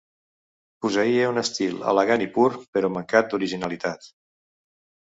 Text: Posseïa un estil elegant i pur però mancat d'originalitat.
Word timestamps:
Posseïa 0.85 1.27
un 1.33 1.41
estil 1.41 1.77
elegant 1.93 2.27
i 2.27 2.31
pur 2.39 2.49
però 2.79 2.93
mancat 2.99 3.33
d'originalitat. 3.35 4.15